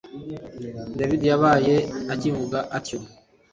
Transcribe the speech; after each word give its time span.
david 0.97 1.21
yabaye 1.31 1.75
akivuga 2.13 2.59
atyo 2.77 2.97